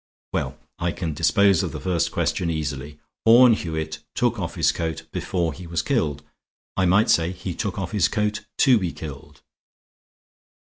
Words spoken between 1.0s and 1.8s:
dispose of the